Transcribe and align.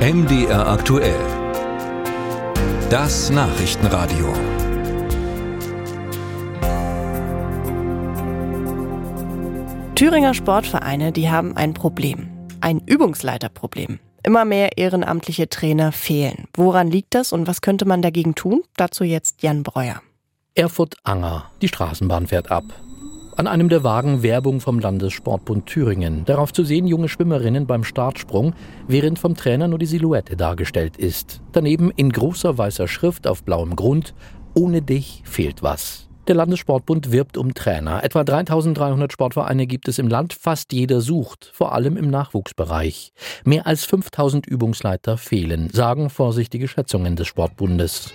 MDR 0.00 0.66
aktuell. 0.66 1.20
Das 2.88 3.28
Nachrichtenradio. 3.28 4.32
Thüringer 9.94 10.32
Sportvereine, 10.32 11.12
die 11.12 11.28
haben 11.28 11.54
ein 11.54 11.74
Problem. 11.74 12.30
Ein 12.62 12.80
Übungsleiterproblem. 12.86 13.98
Immer 14.22 14.46
mehr 14.46 14.78
ehrenamtliche 14.78 15.50
Trainer 15.50 15.92
fehlen. 15.92 16.48
Woran 16.54 16.90
liegt 16.90 17.14
das 17.14 17.34
und 17.34 17.46
was 17.46 17.60
könnte 17.60 17.84
man 17.84 18.00
dagegen 18.00 18.34
tun? 18.34 18.62
Dazu 18.78 19.04
jetzt 19.04 19.42
Jan 19.42 19.62
Breuer. 19.62 20.00
Erfurt-Anger. 20.54 21.50
Die 21.60 21.68
Straßenbahn 21.68 22.26
fährt 22.26 22.50
ab. 22.50 22.64
An 23.40 23.46
einem 23.46 23.70
der 23.70 23.82
Wagen 23.82 24.22
Werbung 24.22 24.60
vom 24.60 24.78
Landessportbund 24.78 25.64
Thüringen. 25.64 26.26
Darauf 26.26 26.52
zu 26.52 26.62
sehen 26.62 26.86
junge 26.86 27.08
Schwimmerinnen 27.08 27.66
beim 27.66 27.84
Startsprung, 27.84 28.52
während 28.86 29.18
vom 29.18 29.34
Trainer 29.34 29.66
nur 29.66 29.78
die 29.78 29.86
Silhouette 29.86 30.36
dargestellt 30.36 30.98
ist. 30.98 31.40
Daneben 31.52 31.90
in 31.96 32.12
großer 32.12 32.58
weißer 32.58 32.86
Schrift 32.86 33.26
auf 33.26 33.42
blauem 33.42 33.76
Grund, 33.76 34.12
ohne 34.52 34.82
dich 34.82 35.22
fehlt 35.24 35.62
was. 35.62 36.06
Der 36.28 36.34
Landessportbund 36.34 37.12
wirbt 37.12 37.38
um 37.38 37.54
Trainer. 37.54 38.04
Etwa 38.04 38.24
3300 38.24 39.10
Sportvereine 39.10 39.66
gibt 39.66 39.88
es 39.88 39.98
im 39.98 40.08
Land, 40.08 40.34
fast 40.34 40.74
jeder 40.74 41.00
sucht, 41.00 41.50
vor 41.54 41.72
allem 41.72 41.96
im 41.96 42.10
Nachwuchsbereich. 42.10 43.14
Mehr 43.46 43.66
als 43.66 43.86
5000 43.86 44.46
Übungsleiter 44.46 45.16
fehlen, 45.16 45.70
sagen 45.72 46.10
vorsichtige 46.10 46.68
Schätzungen 46.68 47.16
des 47.16 47.28
Sportbundes. 47.28 48.12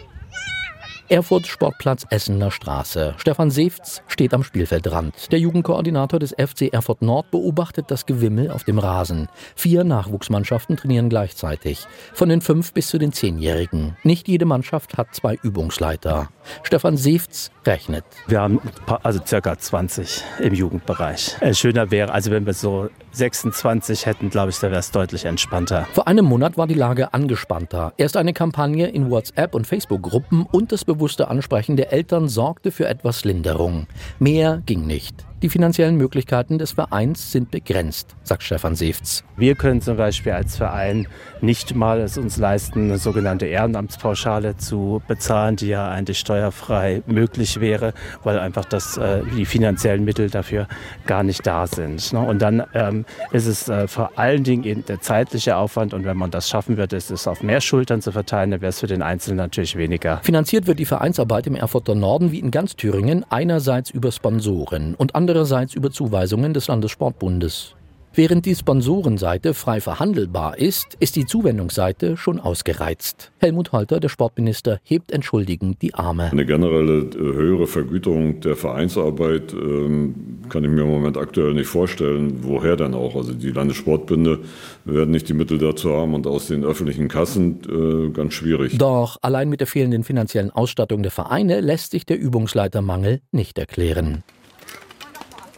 Erfurt 1.08 1.46
Sportplatz 1.46 2.04
Essener 2.10 2.50
Straße. 2.50 3.14
Stefan 3.18 3.52
Seefz 3.52 4.02
steht 4.08 4.34
am 4.34 4.44
Spielfeldrand. 4.44 5.32
Der 5.32 5.38
Jugendkoordinator 5.38 6.20
des 6.20 6.32
FC 6.32 6.74
Erfurt 6.74 7.04
Nord 7.04 7.30
beobachtet 7.30 7.92
das 7.92 8.08
Gewimmel 8.08 8.50
auf 8.50 8.64
dem 8.64 8.80
Rasen. 8.80 9.28
Vier 9.56 9.84
Nachwuchsmannschaften 9.84 10.78
trainieren 10.78 11.10
gleichzeitig. 11.10 11.86
Von 12.14 12.30
den 12.30 12.42
fünf 12.42 12.74
bis 12.74 12.88
zu 12.88 12.98
den 12.98 13.14
zehnjährigen. 13.14 13.96
Nicht 14.02 14.28
jede 14.28 14.46
Mannschaft 14.46 14.98
hat 14.98 15.14
zwei 15.14 15.38
Übungsleiter. 15.44 16.30
Stefan 16.64 16.98
Seefz 16.98 17.52
rechnet. 17.68 18.04
Wir 18.28 18.42
haben 18.42 18.60
also 19.04 19.20
circa 19.24 19.58
20 19.58 20.24
im 20.40 20.54
Jugendbereich. 20.56 21.36
Äh, 21.40 21.54
schöner 21.54 21.92
wäre, 21.92 22.12
also 22.12 22.32
wenn 22.32 22.48
wir 22.48 22.54
so 22.54 22.90
26 23.12 24.08
hätten, 24.08 24.30
glaube 24.30 24.50
ich, 24.50 24.60
da 24.60 24.70
wäre 24.70 24.80
es 24.80 24.92
deutlich 24.92 25.26
entspannter. 25.26 25.88
Vor 25.94 26.08
einem 26.08 26.26
Monat 26.26 26.58
war 26.58 26.66
die 26.66 26.74
Lage 26.74 27.14
angespannter. 27.14 27.94
Erst 27.98 28.18
eine 28.18 28.34
Kampagne 28.34 28.88
in 28.88 29.12
WhatsApp 29.12 29.54
und 29.54 29.68
Facebook-Gruppen 29.68 30.48
und 30.52 30.72
das 30.72 30.84
bewusste 30.96 31.28
Ansprechen 31.28 31.76
der 31.76 31.92
Eltern 31.92 32.28
sorgte 32.28 32.72
für 32.72 32.88
etwas 32.88 33.26
Linderung. 33.26 33.88
Mehr 34.20 34.62
ging 34.66 34.88
nicht. 34.88 35.26
Die 35.46 35.50
finanziellen 35.50 35.96
Möglichkeiten 35.98 36.58
des 36.58 36.72
Vereins 36.72 37.32
sind 37.32 37.52
begrenzt, 37.52 38.16
sagt 38.24 38.42
Stefan 38.42 38.74
Seefz. 38.74 39.24
Wir 39.38 39.54
können 39.54 39.80
zum 39.80 39.96
Beispiel 39.96 40.32
als 40.32 40.58
Verein 40.58 41.08
nicht 41.40 41.76
mal 41.76 42.00
es 42.00 42.18
uns 42.18 42.38
leisten, 42.38 42.86
eine 42.86 42.98
sogenannte 42.98 43.46
Ehrenamtspauschale 43.46 44.58
zu 44.58 45.04
bezahlen, 45.08 45.56
die 45.56 45.68
ja 45.68 45.88
eigentlich 45.88 46.18
steuerfrei 46.18 47.04
möglich 47.06 47.60
wäre, 47.60 47.94
weil 48.24 48.40
einfach 48.40 48.66
das, 48.66 48.98
äh, 48.98 49.22
die 49.38 49.46
finanziellen 49.46 50.04
Mittel 50.04 50.32
dafür 50.32 50.68
gar 51.06 51.22
nicht 51.22 51.46
da 51.46 51.68
sind. 51.68 52.12
Ne? 52.12 52.22
Und 52.22 52.42
dann 52.42 52.64
ähm, 52.74 53.06
ist 53.32 53.46
es 53.46 53.70
äh, 53.70 53.88
vor 53.88 54.14
allen 54.16 54.44
Dingen 54.44 54.64
eben 54.64 54.84
der 54.86 55.02
zeitliche 55.02 55.58
Aufwand 55.58 55.94
und 55.94 56.06
wenn 56.06 56.18
man 56.18 56.32
das 56.32 56.50
schaffen 56.50 56.78
wird, 56.78 56.92
ist 56.92 57.12
es 57.12 57.28
auf 57.28 57.44
mehr 57.44 57.62
Schultern 57.62 58.02
zu 58.02 58.12
verteilen, 58.12 58.50
dann 58.50 58.62
wäre 58.62 58.72
es 58.72 58.80
für 58.80 58.88
den 58.88 59.04
Einzelnen 59.04 59.38
natürlich 59.38 59.76
weniger. 59.76 60.22
Finanziert 60.24 60.66
wird 60.66 60.80
die 60.80 60.86
Vereinsarbeit 60.86 61.46
im 61.46 61.54
Erfurter 61.54 61.94
Norden 61.94 62.32
wie 62.32 62.40
in 62.40 62.50
ganz 62.50 62.76
Thüringen 62.76 63.24
einerseits 63.30 63.92
über 63.92 64.12
Sponsoren 64.12 64.96
und 64.96 65.14
andererseits 65.14 65.35
andererseits 65.36 65.74
über 65.74 65.92
Zuweisungen 65.92 66.54
des 66.54 66.68
Landessportbundes. 66.68 67.76
Während 68.14 68.46
die 68.46 68.56
Sponsorenseite 68.56 69.54
frei 69.54 69.82
verhandelbar 69.82 70.58
ist, 70.58 70.96
ist 71.02 71.18
die 71.18 71.26
Zuwendungsseite 71.26 72.16
schon 72.16 72.40
ausgereizt. 72.40 73.34
Helmut 73.40 73.74
Holter, 73.74 74.00
der 74.00 74.08
Sportminister, 74.08 74.80
hebt 74.86 75.12
entschuldigend 75.12 75.82
die 75.82 75.94
Arme. 75.94 76.32
Eine 76.32 76.46
generelle 76.46 77.00
äh, 77.00 77.18
höhere 77.18 77.68
Vergütung 77.68 78.40
der 78.40 78.56
Vereinsarbeit 78.56 79.52
ähm, 79.52 80.16
kann 80.48 80.64
ich 80.64 80.70
mir 80.70 80.84
im 80.84 80.92
Moment 80.92 81.18
aktuell 81.18 81.54
nicht 81.54 81.68
vorstellen. 81.68 82.38
Woher 82.44 82.78
denn 82.78 82.94
auch? 82.94 83.18
Also 83.18 83.34
die 83.34 83.52
Landessportbünde 83.52 84.40
werden 84.86 85.12
nicht 85.12 85.28
die 85.28 85.34
Mittel 85.34 85.58
dazu 85.58 85.92
haben 85.92 86.14
und 86.14 86.26
aus 86.28 86.48
den 86.48 86.64
öffentlichen 86.64 87.10
Kassen 87.10 87.60
äh, 87.68 88.12
ganz 88.12 88.34
schwierig. 88.34 88.78
Doch 88.78 89.18
allein 89.22 89.50
mit 89.50 89.60
der 89.60 89.68
fehlenden 89.68 90.06
finanziellen 90.06 90.52
Ausstattung 90.52 91.04
der 91.04 91.12
Vereine 91.12 91.60
lässt 91.60 91.92
sich 91.92 92.06
der 92.06 92.18
Übungsleitermangel 92.18 93.20
nicht 93.34 93.60
erklären. 93.60 94.24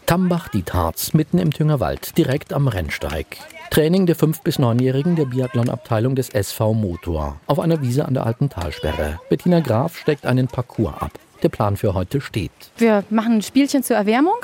Tambach-Dietharz, 0.08 1.14
mitten 1.14 1.38
im 1.38 1.52
Thüngerwald, 1.52 2.18
direkt 2.18 2.54
am 2.54 2.70
Rennsteig. 2.70 3.26
Training 3.72 4.06
der 4.06 4.16
5- 4.16 4.42
bis 4.42 4.58
9-Jährigen 4.58 5.18
der 5.18 5.26
Biathlon-Abteilung 5.26 6.16
des 6.16 6.30
SV 6.30 6.74
Motor 6.74 7.42
auf 7.46 7.60
einer 7.60 7.82
Wiese 7.82 8.06
an 8.06 8.14
der 8.14 8.26
alten 8.26 8.50
Talsperre. 8.50 9.20
Bettina 9.30 9.60
Graf 9.60 9.98
steckt 9.98 10.26
einen 10.26 10.48
Parcours 10.48 10.94
ab. 11.02 11.12
Der 11.44 11.50
Plan 11.50 11.76
für 11.76 11.94
heute 11.94 12.22
steht. 12.22 12.52
Wir 12.78 13.04
machen 13.10 13.34
ein 13.34 13.42
Spielchen 13.42 13.84
zur 13.84 13.98
Erwärmung. 13.98 14.38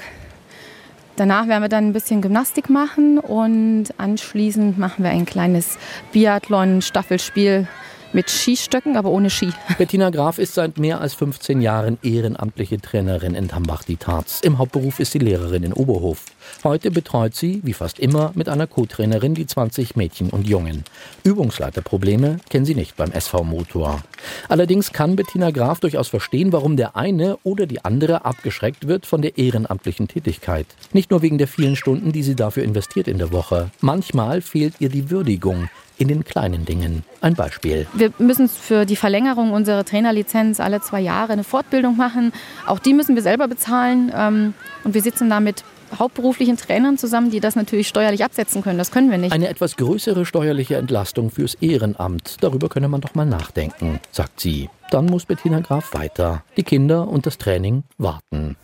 Danach 1.16 1.48
werden 1.48 1.62
wir 1.62 1.70
dann 1.70 1.88
ein 1.88 1.94
bisschen 1.94 2.22
Gymnastik 2.22 2.70
machen 2.70 3.18
und 3.18 3.86
anschließend 3.98 4.78
machen 4.78 5.06
wir 5.06 5.12
ein 5.12 5.26
kleines 5.26 5.78
Biathlon-Staffelspiel 6.12 7.70
mit 8.14 8.30
Skistöcken, 8.30 8.98
aber 8.98 9.10
ohne 9.10 9.30
Ski. 9.30 9.52
Bettina 9.78 10.10
Graf 10.10 10.38
ist 10.38 10.54
seit 10.54 10.78
mehr 10.78 11.02
als 11.02 11.14
15 11.14 11.62
Jahren 11.62 11.98
ehrenamtliche 12.04 12.80
Trainerin 12.80 13.36
in 13.36 13.48
Tambach-die-Tarz. 13.48 14.42
Im 14.42 14.58
Hauptberuf 14.58 15.00
ist 15.00 15.12
sie 15.12 15.20
Lehrerin 15.20 15.64
in 15.64 15.74
Oberhof. 15.74 16.26
Heute 16.64 16.92
betreut 16.92 17.36
sie, 17.36 17.62
wie 17.64 17.74
fast 17.74 18.00
immer, 18.00 18.32
mit 18.36 18.50
einer 18.50 18.68
Co-Trainerin 18.68 19.34
die 19.34 19.48
20 19.48 19.96
Mädchen 19.96 20.30
und 20.30 20.48
Jungen. 20.48 20.84
Übungsleiterprobleme 21.24 22.38
kennen 22.50 22.66
sie 22.66 22.76
nicht 22.76 22.96
beim 22.96 23.12
SV 23.12 23.44
Motor. 23.44 24.04
Allerdings 24.50 24.92
kann 24.92 25.16
Bettina 25.16 25.52
Graf 25.52 25.80
durchaus 25.80 26.08
verstehen, 26.08 26.52
warum 26.54 26.78
der 26.78 26.96
eine 26.96 27.38
oder 27.44 27.66
die 27.66 27.84
andere 27.84 28.26
abgeschreckt 28.26 28.88
wird 28.88 29.06
von 29.06 29.22
der 29.22 29.38
ehrenamtlichen 29.38 30.08
Tätigkeit. 30.08 30.68
Nicht 30.92 31.12
nur 31.12 31.22
wegen 31.22 31.38
der 31.38 31.48
vielen 31.48 31.76
Stunden, 31.76 32.12
die 32.12 32.24
sie 32.24 32.36
dafür 32.36 32.64
investiert 32.64 33.08
in 33.08 33.18
der 33.18 33.32
Woche. 33.32 33.72
Manchmal 33.82 34.42
fehlt 34.42 34.76
ihr 34.80 34.90
die 34.90 35.10
Würdigung, 35.10 35.70
in 35.98 36.08
den 36.08 36.24
kleinen 36.24 36.66
Dingen. 36.66 37.04
Ein 37.22 37.36
Beispiel. 37.36 37.88
Wir 37.94 38.12
müssen 38.18 38.50
für 38.50 38.86
die 38.86 38.96
Verlängerung 38.96 39.52
unserer 39.52 39.86
Trainerlizenz 39.86 40.60
alle 40.60 40.82
zwei 40.82 41.02
Jahre 41.02 41.34
eine 41.34 41.44
Fortbildung 41.44 41.98
machen. 41.98 42.34
Auch 42.66 42.80
die 42.80 42.94
müssen 42.94 43.16
wir 43.16 43.22
selber 43.22 43.48
bezahlen. 43.48 44.12
Ähm, 44.16 44.54
und 44.84 44.94
wir 44.94 45.02
sitzen 45.02 45.30
da 45.30 45.40
mit 45.40 45.64
hauptberuflichen 46.00 46.58
Trainern 46.58 46.98
zusammen, 46.98 47.30
die 47.30 47.40
das 47.40 47.56
natürlich 47.56 47.88
steuerlich 47.88 48.24
absetzen 48.24 48.64
können. 48.64 48.78
Das 48.78 48.92
können 48.92 49.12
wir 49.12 49.18
nicht. 49.18 49.32
Eine 49.32 49.50
etwas 49.50 49.76
größere 49.78 50.26
steuerliche 50.26 50.76
Entlastung 50.76 51.30
fürs 51.30 51.56
Ehrenamt. 51.56 52.38
Darüber 52.42 52.70
könne 52.70 52.88
man 52.88 53.02
doch 53.02 53.16
mal 53.16 53.26
nachdenken, 53.26 54.00
sagt 54.12 54.40
sie. 54.40 54.70
Dann 54.92 55.06
muss 55.06 55.26
Bettina 55.26 55.60
Graf 55.60 55.94
weiter. 55.94 56.44
Die 56.58 56.64
Kinder 56.64 57.08
und 57.08 57.26
das 57.26 57.38
Training 57.38 57.84
warten. 57.98 58.58